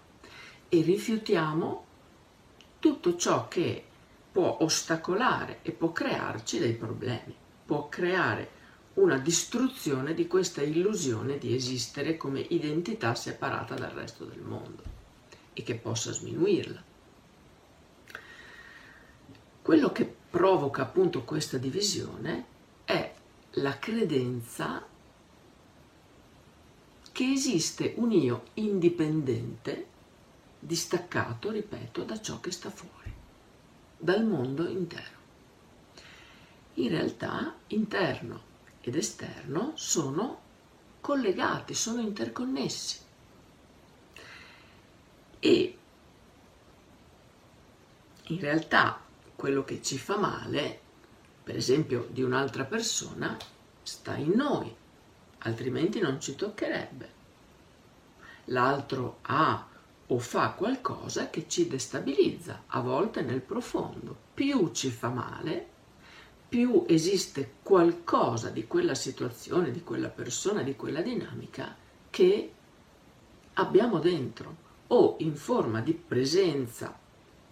e 0.70 0.82
rifiutiamo 0.82 1.86
tutto 2.82 3.16
ciò 3.16 3.48
che 3.48 3.86
può 4.32 4.58
ostacolare 4.62 5.60
e 5.62 5.72
può 5.72 5.92
crearci 5.92 6.58
dei 6.58 6.74
problemi, 6.74 7.36
può 7.64 7.88
creare 7.88 8.60
una 8.96 9.20
distruzione 9.20 10.16
di 10.16 10.26
questa 10.26 10.64
illusione 10.64 11.38
di 11.38 11.54
esistere 11.54 12.18
come 12.18 12.40
identità 12.40 13.14
separata 13.14 13.76
dal 13.76 13.92
resto 13.92 14.26
del 14.26 14.42
mondo 14.42 14.84
e 15.54 15.62
che 15.62 15.76
possa 15.76 16.12
sminuirla. 16.12 16.84
Quello 19.62 19.92
che 19.92 20.12
provoca 20.32 20.82
appunto 20.82 21.24
questa 21.24 21.58
divisione 21.58 22.46
è 22.84 23.14
la 23.52 23.78
credenza 23.78 24.84
che 27.12 27.32
esiste 27.32 27.94
un 27.98 28.12
io 28.12 28.46
indipendente, 28.56 29.88
distaccato, 30.64 31.50
ripeto, 31.50 32.04
da 32.04 32.22
ciò 32.22 32.40
che 32.40 32.52
sta 32.52 32.70
fuori, 32.70 33.12
dal 33.98 34.24
mondo 34.24 34.68
intero. 34.68 35.20
In 36.76 36.90
realtà 36.90 37.56
interno 37.68 38.50
ed 38.82 38.96
esterno 38.96 39.74
sono 39.76 40.40
collegati, 41.02 41.74
sono 41.74 42.00
interconnessi. 42.02 43.00
E 45.40 45.78
in 48.24 48.40
realtà 48.40 49.02
quello 49.36 49.64
che 49.64 49.82
ci 49.82 49.98
fa 49.98 50.18
male, 50.18 50.80
per 51.44 51.56
esempio 51.56 52.08
di 52.12 52.22
un'altra 52.22 52.66
persona, 52.66 53.36
sta 53.82 54.16
in 54.16 54.34
noi, 54.34 54.74
altrimenti 55.40 56.00
non 56.00 56.22
ci 56.22 56.36
toccherebbe. 56.36 57.20
L'altro 58.46 59.18
ha 59.24 59.68
o 60.12 60.20
fa 60.20 60.52
qualcosa 60.52 61.30
che 61.30 61.46
ci 61.48 61.68
destabilizza, 61.68 62.64
a 62.68 62.82
volte 62.82 63.22
nel 63.22 63.40
profondo. 63.40 64.16
Più 64.34 64.72
ci 64.72 64.90
fa 64.90 65.08
male, 65.08 65.68
più 66.50 66.84
esiste 66.86 67.54
qualcosa 67.64 68.50
di 68.50 68.68
quella 68.68 68.94
situazione, 68.94 69.72
di 69.72 69.84
quella 69.84 70.10
persona, 70.10 70.64
di 70.64 70.76
quella 70.76 71.02
dinamica 71.02 71.74
che 72.10 72.52
abbiamo 73.54 74.00
dentro 74.00 74.70
o 74.88 75.16
in 75.20 75.34
forma 75.34 75.80
di 75.80 75.94
presenza 75.94 76.98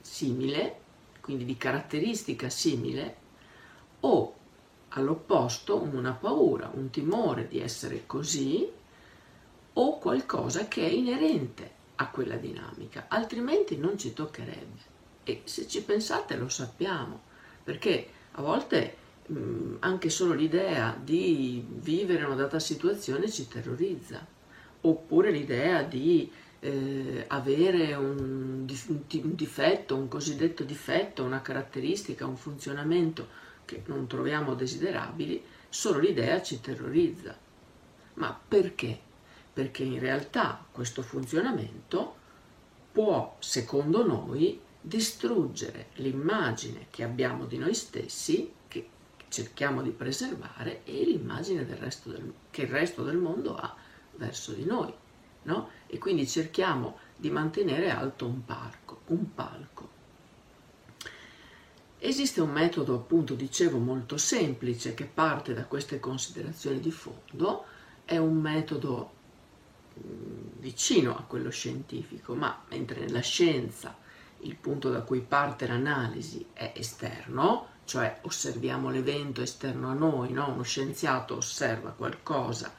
simile, 0.02 0.80
quindi 1.22 1.46
di 1.46 1.56
caratteristica 1.56 2.50
simile, 2.50 3.16
o 4.02 4.34
all'opposto 4.90 5.82
una 5.82 6.12
paura, 6.12 6.70
un 6.74 6.90
timore 6.90 7.48
di 7.48 7.62
essere 7.62 8.06
così, 8.06 8.70
o 9.72 9.98
qualcosa 9.98 10.68
che 10.68 10.86
è 10.86 10.90
inerente 10.90 11.78
a 12.02 12.08
quella 12.10 12.36
dinamica, 12.36 13.06
altrimenti 13.10 13.78
non 13.78 13.98
ci 13.98 14.14
toccherebbe. 14.14 14.98
E 15.24 15.42
se 15.44 15.68
ci 15.68 15.84
pensate 15.84 16.36
lo 16.38 16.48
sappiamo, 16.48 17.22
perché 17.64 18.08
a 18.32 18.42
volte 18.42 18.96
mh, 19.28 19.76
anche 19.80 20.10
solo 20.10 20.34
l'idea 20.34 20.98
di 21.02 21.64
vivere 21.68 22.24
una 22.24 22.36
data 22.36 22.60
situazione 22.60 23.30
ci 23.30 23.48
terrorizza, 23.48 24.26
oppure 24.82 25.32
l'idea 25.32 25.84
di 25.84 26.32
eh, 26.62 27.26
avere 27.28 27.94
un, 27.96 28.66
un 28.66 29.36
difetto, 29.36 29.96
un 29.96 30.08
cosiddetto 30.08 30.64
difetto, 30.64 31.24
una 31.24 31.42
caratteristica, 31.42 32.26
un 32.26 32.38
funzionamento 32.38 33.28
che 33.66 33.84
non 33.88 34.08
troviamo 34.08 34.56
desiderabili, 34.56 35.44
solo 35.68 36.00
l'idea 36.00 36.42
ci 36.42 36.62
terrorizza. 36.62 37.38
Ma 38.16 38.40
perché? 38.48 39.08
Perché 39.54 39.84
in 39.84 40.00
realtà 40.00 40.66
questo 40.72 41.02
funzionamento 41.02 42.16
può, 42.92 43.36
secondo 43.40 44.06
noi, 44.06 44.60
distruggere 44.82 45.88
l'immagine 45.96 46.88
che 46.90 47.04
abbiamo 47.04 47.46
di 47.46 47.58
noi 47.58 47.74
stessi, 47.74 48.52
che 48.68 48.88
cerchiamo 49.28 49.82
di 49.82 49.92
preservare, 49.92 50.82
e 50.86 51.04
l'immagine 51.04 51.66
del 51.66 51.78
del, 51.78 52.34
che 52.50 52.64
il 52.64 52.70
resto 52.70 53.04
del 53.04 53.18
mondo 53.18 53.56
ha 53.56 53.76
verso 54.16 54.54
di 54.54 54.66
noi. 54.66 54.94
No? 55.44 55.70
E 55.88 55.98
quindi 55.98 56.28
cerchiamo 56.28 56.98
di 57.16 57.30
mantenere 57.30 57.90
alto 57.90 58.26
un, 58.26 58.44
parco, 58.46 59.02
un 59.08 59.34
palco. 59.34 59.98
Esiste 62.02 62.40
un 62.40 62.52
metodo, 62.52 62.96
appunto, 62.96 63.34
dicevo, 63.34 63.78
molto 63.78 64.18
semplice 64.18 64.94
che 64.94 65.04
parte 65.04 65.54
da 65.54 65.66
queste 65.66 66.00
considerazioni 66.00 66.80
di 66.80 66.92
fondo, 66.92 67.66
è 68.06 68.18
un 68.18 68.38
metodo 68.38 69.18
vicino 70.60 71.18
a 71.18 71.24
quello 71.24 71.50
scientifico, 71.50 72.36
ma 72.36 72.64
mentre 72.70 73.00
nella 73.00 73.22
scienza 73.22 73.98
il 74.42 74.56
punto 74.56 74.90
da 74.90 75.02
cui 75.02 75.22
parte 75.22 75.68
l'analisi 75.68 76.46
è 76.54 76.74
esterno, 76.76 77.68
cioè 77.86 78.20
osserviamo 78.22 78.90
l'evento 78.90 79.42
esterno 79.42 79.90
a 79.90 79.94
noi, 79.94 80.32
no? 80.32 80.52
uno 80.52 80.64
scienziato 80.64 81.38
osserva 81.38 81.92
qualcosa 81.92 82.74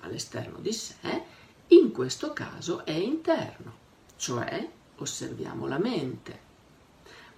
all'esterno 0.00 0.58
di 0.58 0.72
sé, 0.72 1.22
in 1.68 1.90
questo 1.90 2.32
caso 2.32 2.84
è 2.84 2.92
interno, 2.92 3.72
cioè 4.16 4.68
osserviamo 4.96 5.66
la 5.66 5.78
mente, 5.78 6.40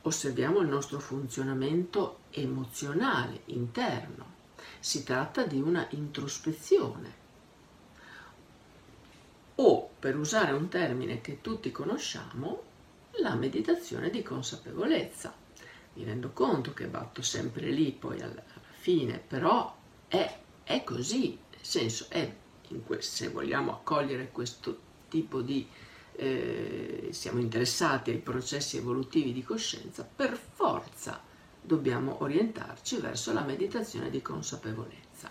osserviamo 0.02 0.60
il 0.60 0.68
nostro 0.68 0.98
funzionamento 0.98 2.20
emozionale 2.30 3.42
interno. 3.46 4.32
Si 4.80 5.02
tratta 5.02 5.44
di 5.44 5.60
una 5.60 5.86
introspezione. 5.90 7.22
Per 10.04 10.18
usare 10.18 10.52
un 10.52 10.68
termine 10.68 11.22
che 11.22 11.40
tutti 11.40 11.72
conosciamo, 11.72 12.62
la 13.22 13.34
meditazione 13.36 14.10
di 14.10 14.22
consapevolezza. 14.22 15.34
Mi 15.94 16.04
rendo 16.04 16.28
conto 16.34 16.74
che 16.74 16.88
batto 16.88 17.22
sempre 17.22 17.70
lì 17.70 17.90
poi 17.90 18.20
alla 18.20 18.42
fine, 18.80 19.18
però 19.18 19.74
è, 20.06 20.40
è 20.62 20.84
così, 20.84 21.38
nel 21.50 21.64
senso 21.64 22.04
è 22.10 22.30
que- 22.84 23.00
se 23.00 23.30
vogliamo 23.30 23.72
accogliere 23.72 24.30
questo 24.30 24.78
tipo 25.08 25.40
di 25.40 25.66
eh, 26.16 27.08
siamo 27.10 27.40
interessati 27.40 28.10
ai 28.10 28.18
processi 28.18 28.76
evolutivi 28.76 29.32
di 29.32 29.42
coscienza, 29.42 30.04
per 30.04 30.36
forza 30.36 31.18
dobbiamo 31.62 32.22
orientarci 32.22 32.98
verso 32.98 33.32
la 33.32 33.40
meditazione 33.42 34.10
di 34.10 34.20
consapevolezza, 34.20 35.30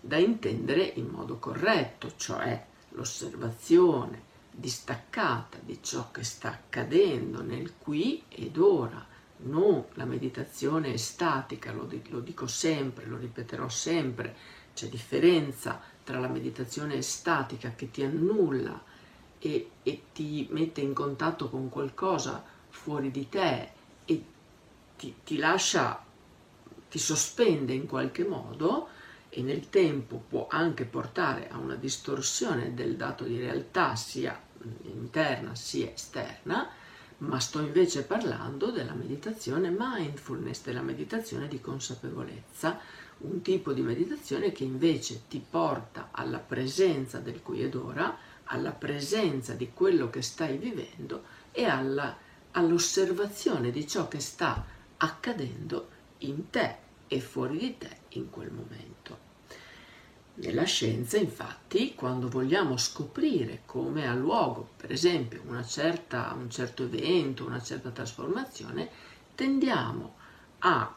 da 0.00 0.18
intendere 0.18 0.84
in 0.84 1.08
modo 1.08 1.40
corretto, 1.40 2.12
cioè 2.14 2.70
l'osservazione 2.94 4.30
distaccata 4.50 5.58
di 5.64 5.78
ciò 5.82 6.10
che 6.10 6.22
sta 6.24 6.50
accadendo 6.50 7.42
nel 7.42 7.72
qui 7.78 8.22
ed 8.28 8.58
ora, 8.58 9.04
non 9.44 9.84
la 9.94 10.04
meditazione 10.04 10.96
statica, 10.98 11.72
lo, 11.72 11.88
lo 12.08 12.20
dico 12.20 12.46
sempre, 12.46 13.06
lo 13.06 13.16
ripeterò 13.16 13.68
sempre, 13.68 14.36
c'è 14.74 14.88
differenza 14.88 15.80
tra 16.04 16.18
la 16.18 16.28
meditazione 16.28 17.00
statica 17.02 17.72
che 17.74 17.90
ti 17.90 18.02
annulla 18.02 18.80
e, 19.38 19.70
e, 19.82 20.02
ti 20.12 20.46
mette 20.50 20.80
in 20.80 20.92
contatto 20.92 21.48
con 21.48 21.68
qualcosa 21.68 22.42
fuori 22.68 23.10
di 23.10 23.28
te 23.28 23.68
e 24.04 24.24
ti, 24.96 25.14
ti 25.24 25.36
lascia, 25.36 26.04
ti 26.88 26.98
sospende 26.98 27.72
in 27.72 27.86
qualche 27.86 28.24
modo 28.24 28.88
e 29.34 29.40
nel 29.40 29.70
tempo 29.70 30.22
può 30.28 30.46
anche 30.50 30.84
portare 30.84 31.48
a 31.48 31.56
una 31.56 31.74
distorsione 31.74 32.74
del 32.74 32.96
dato 32.96 33.24
di 33.24 33.38
realtà 33.38 33.96
sia 33.96 34.38
interna 34.82 35.54
sia 35.54 35.90
esterna, 35.90 36.68
ma 37.18 37.40
sto 37.40 37.60
invece 37.60 38.02
parlando 38.02 38.70
della 38.70 38.92
meditazione 38.92 39.74
mindfulness, 39.74 40.62
della 40.64 40.82
meditazione 40.82 41.48
di 41.48 41.62
consapevolezza, 41.62 42.78
un 43.20 43.40
tipo 43.40 43.72
di 43.72 43.80
meditazione 43.80 44.52
che 44.52 44.64
invece 44.64 45.22
ti 45.28 45.42
porta 45.48 46.08
alla 46.10 46.38
presenza 46.38 47.18
del 47.18 47.40
qui 47.40 47.62
ed 47.62 47.74
ora, 47.74 48.14
alla 48.44 48.72
presenza 48.72 49.54
di 49.54 49.70
quello 49.72 50.10
che 50.10 50.20
stai 50.20 50.58
vivendo 50.58 51.22
e 51.52 51.64
alla, 51.64 52.14
all'osservazione 52.50 53.70
di 53.70 53.88
ciò 53.88 54.08
che 54.08 54.20
sta 54.20 54.62
accadendo 54.98 55.88
in 56.18 56.50
te 56.50 56.90
e 57.12 57.20
fuori 57.20 57.58
di 57.58 57.76
te 57.76 57.96
in 58.10 58.30
quel 58.30 58.50
momento. 58.50 59.30
Nella 60.36 60.64
scienza, 60.64 61.18
infatti, 61.18 61.94
quando 61.94 62.30
vogliamo 62.30 62.78
scoprire 62.78 63.62
come 63.66 64.08
ha 64.08 64.14
luogo, 64.14 64.70
per 64.78 64.90
esempio, 64.90 65.42
certa, 65.66 66.34
un 66.34 66.48
certo 66.48 66.84
evento, 66.84 67.44
una 67.44 67.62
certa 67.62 67.90
trasformazione, 67.90 68.88
tendiamo 69.34 70.14
a 70.60 70.94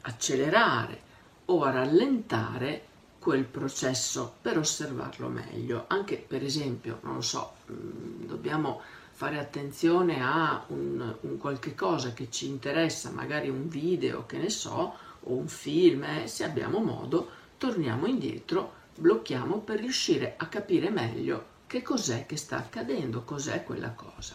accelerare 0.00 1.02
o 1.44 1.64
a 1.64 1.70
rallentare 1.70 2.86
quel 3.18 3.44
processo 3.44 4.36
per 4.40 4.56
osservarlo 4.56 5.28
meglio. 5.28 5.84
Anche 5.88 6.16
per 6.16 6.42
esempio, 6.42 7.00
non 7.02 7.16
lo 7.16 7.20
so, 7.20 7.56
mm, 7.70 8.24
dobbiamo 8.24 8.80
fare 9.20 9.38
attenzione 9.38 10.22
a 10.22 10.64
un, 10.68 11.14
un 11.20 11.36
qualche 11.36 11.74
cosa 11.74 12.14
che 12.14 12.30
ci 12.30 12.46
interessa, 12.46 13.10
magari 13.10 13.50
un 13.50 13.68
video, 13.68 14.24
che 14.24 14.38
ne 14.38 14.48
so, 14.48 14.94
o 15.24 15.34
un 15.34 15.48
film, 15.48 16.04
eh, 16.04 16.26
se 16.26 16.44
abbiamo 16.44 16.80
modo, 16.80 17.28
torniamo 17.58 18.06
indietro 18.06 18.78
blocchiamo 18.96 19.58
per 19.60 19.80
riuscire 19.80 20.34
a 20.36 20.46
capire 20.46 20.90
meglio 20.90 21.58
che 21.66 21.82
cos'è 21.82 22.26
che 22.26 22.36
sta 22.36 22.58
accadendo, 22.58 23.22
cos'è 23.22 23.64
quella 23.64 23.90
cosa. 23.90 24.34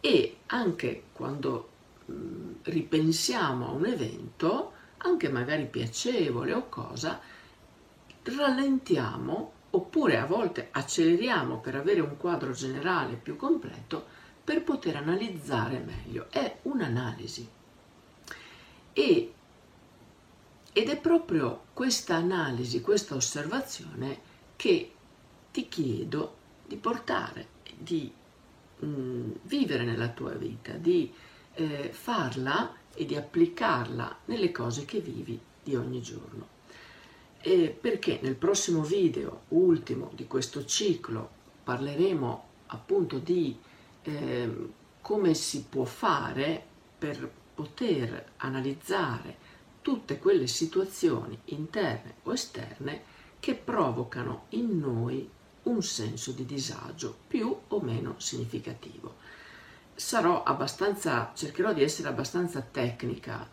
E 0.00 0.38
anche 0.46 1.04
quando 1.12 1.68
mh, 2.06 2.12
ripensiamo 2.62 3.68
a 3.68 3.72
un 3.72 3.86
evento, 3.86 4.72
anche 4.98 5.28
magari 5.28 5.66
piacevole 5.66 6.52
o 6.54 6.68
cosa, 6.68 7.20
rallentiamo 8.22 9.52
oppure 9.70 10.18
a 10.18 10.26
volte 10.26 10.68
acceleriamo 10.70 11.58
per 11.58 11.74
avere 11.74 12.00
un 12.00 12.16
quadro 12.16 12.52
generale 12.52 13.16
più 13.16 13.36
completo 13.36 14.06
per 14.44 14.62
poter 14.62 14.96
analizzare 14.96 15.78
meglio. 15.78 16.26
È 16.30 16.58
un'analisi. 16.62 17.48
E, 18.92 19.33
ed 20.76 20.88
è 20.88 20.98
proprio 20.98 21.66
questa 21.72 22.16
analisi, 22.16 22.80
questa 22.80 23.14
osservazione 23.14 24.18
che 24.56 24.90
ti 25.52 25.68
chiedo 25.68 26.34
di 26.66 26.74
portare, 26.74 27.46
di 27.78 28.12
mh, 28.80 28.86
mm, 28.86 29.30
vivere 29.42 29.84
nella 29.84 30.08
tua 30.08 30.32
vita, 30.32 30.72
di 30.72 31.14
eh, 31.54 31.90
farla 31.92 32.74
e 32.92 33.06
di 33.06 33.14
applicarla 33.14 34.18
nelle 34.24 34.50
cose 34.50 34.84
che 34.84 34.98
vivi 34.98 35.38
di 35.62 35.76
ogni 35.76 36.02
giorno. 36.02 36.48
E 37.40 37.68
perché 37.68 38.18
nel 38.20 38.34
prossimo 38.34 38.82
video, 38.82 39.42
ultimo 39.50 40.10
di 40.12 40.26
questo 40.26 40.64
ciclo, 40.64 41.30
parleremo 41.62 42.44
appunto 42.66 43.18
di 43.18 43.56
eh, 44.02 44.68
come 45.00 45.34
si 45.34 45.66
può 45.68 45.84
fare 45.84 46.60
per 46.98 47.30
poter 47.54 48.32
analizzare 48.38 49.43
tutte 49.84 50.18
quelle 50.18 50.46
situazioni 50.46 51.38
interne 51.44 52.14
o 52.22 52.32
esterne 52.32 53.02
che 53.38 53.54
provocano 53.54 54.46
in 54.50 54.78
noi 54.78 55.28
un 55.64 55.82
senso 55.82 56.32
di 56.32 56.46
disagio 56.46 57.14
più 57.26 57.54
o 57.68 57.80
meno 57.80 58.14
significativo. 58.16 59.16
Sarò 59.94 60.42
abbastanza, 60.42 61.32
cercherò 61.34 61.74
di 61.74 61.82
essere 61.82 62.08
abbastanza 62.08 62.62
tecnica, 62.62 63.46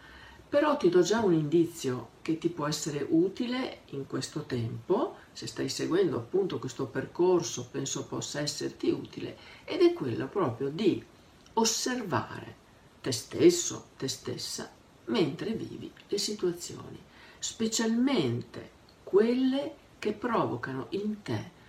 però 0.47 0.77
ti 0.77 0.87
do 0.87 1.01
già 1.01 1.19
un 1.19 1.33
indizio 1.33 2.11
che 2.21 2.37
ti 2.37 2.47
può 2.47 2.65
essere 2.65 3.05
utile 3.09 3.79
in 3.87 4.07
questo 4.07 4.43
tempo, 4.43 5.17
se 5.33 5.47
stai 5.47 5.67
seguendo 5.67 6.15
appunto 6.15 6.59
questo 6.59 6.85
percorso 6.85 7.67
penso 7.69 8.05
possa 8.05 8.39
esserti 8.39 8.89
utile, 8.89 9.35
ed 9.65 9.81
è 9.81 9.91
quello 9.91 10.27
proprio 10.29 10.69
di 10.69 11.03
osservare 11.55 12.55
te 13.01 13.11
stesso, 13.11 13.87
te 13.97 14.07
stessa, 14.07 14.79
mentre 15.11 15.51
vivi 15.51 15.91
le 16.07 16.17
situazioni, 16.17 16.99
specialmente 17.37 18.71
quelle 19.03 19.75
che 19.99 20.13
provocano 20.13 20.87
in 20.89 21.21
te 21.21 21.59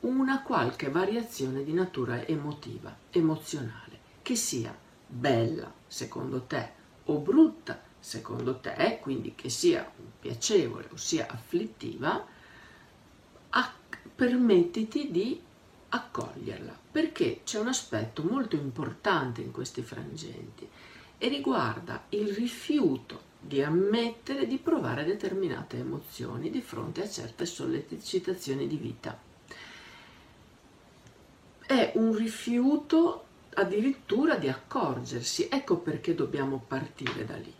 una 0.00 0.42
qualche 0.42 0.88
variazione 0.88 1.64
di 1.64 1.72
natura 1.72 2.24
emotiva, 2.24 2.96
emozionale, 3.10 3.98
che 4.22 4.36
sia 4.36 4.74
bella 5.06 5.72
secondo 5.86 6.42
te 6.42 6.70
o 7.04 7.18
brutta 7.18 7.82
secondo 7.98 8.58
te, 8.60 8.98
quindi 9.02 9.34
che 9.34 9.48
sia 9.48 9.90
piacevole 10.20 10.88
o 10.92 10.96
sia 10.96 11.26
afflittiva, 11.28 12.38
permettiti 14.20 15.10
di 15.10 15.40
accoglierla, 15.88 16.78
perché 16.90 17.40
c'è 17.42 17.58
un 17.58 17.68
aspetto 17.68 18.22
molto 18.22 18.54
importante 18.54 19.40
in 19.40 19.50
questi 19.50 19.80
frangenti 19.80 20.68
e 21.22 21.28
riguarda 21.28 22.06
il 22.08 22.32
rifiuto 22.32 23.28
di 23.38 23.62
ammettere 23.62 24.46
di 24.46 24.56
provare 24.56 25.04
determinate 25.04 25.76
emozioni 25.76 26.50
di 26.50 26.62
fronte 26.62 27.02
a 27.02 27.08
certe 27.08 27.44
sollecitazioni 27.44 28.66
di 28.66 28.76
vita 28.76 29.28
è 31.70 31.92
un 31.94 32.16
rifiuto 32.16 33.26
addirittura 33.54 34.34
di 34.34 34.48
accorgersi. 34.48 35.46
Ecco 35.48 35.76
perché 35.76 36.16
dobbiamo 36.16 36.60
partire 36.66 37.24
da 37.24 37.36
lì. 37.36 37.54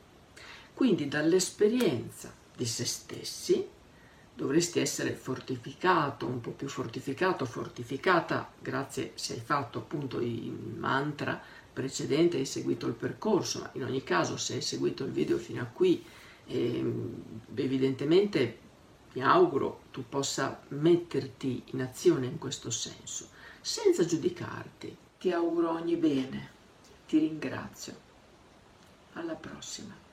Quindi 0.75 1.07
dall'esperienza 1.07 2.33
di 2.57 2.64
se 2.64 2.85
stessi 2.85 3.68
dovresti 4.35 4.81
essere 4.81 5.12
fortificato, 5.12 6.27
un 6.27 6.40
po' 6.40 6.51
più 6.51 6.66
fortificato, 6.66 7.44
fortificata, 7.44 8.51
grazie 8.59 9.12
se 9.14 9.35
hai 9.35 9.40
fatto 9.40 9.79
appunto 9.79 10.18
il 10.18 10.51
mantra 10.51 11.40
precedente, 11.73 12.37
hai 12.37 12.47
seguito 12.47 12.87
il 12.87 12.95
percorso, 12.95 13.61
ma 13.61 13.71
in 13.75 13.85
ogni 13.85 14.03
caso 14.03 14.37
se 14.37 14.55
hai 14.55 14.63
seguito 14.63 15.05
il 15.05 15.11
video 15.11 15.39
fino 15.39 15.63
a 15.63 15.67
qui, 15.67 16.05
eh, 16.47 16.93
evidentemente 17.55 18.59
mi 19.13 19.23
auguro 19.23 19.83
tu 19.91 20.05
possa 20.09 20.61
metterti 20.69 21.63
in 21.67 21.83
azione 21.83 22.27
in 22.27 22.39
questo 22.39 22.71
senso 22.71 23.29
senza 23.61 24.05
giudicarti. 24.05 24.97
Ti 25.19 25.33
auguro 25.33 25.71
ogni 25.71 25.97
bene, 25.97 26.51
ti 27.07 27.19
ringrazio. 27.19 28.09
Alla 29.15 29.35
prossima. 29.35 30.10